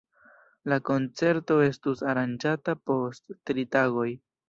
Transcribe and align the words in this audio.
La 0.73 0.79
koncerto 0.87 1.59
estus 1.67 2.03
aranĝata 2.15 2.79
post 2.91 3.39
tri 3.51 3.71
tagoj. 3.79 4.13